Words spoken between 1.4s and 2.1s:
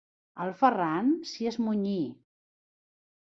esmunyí.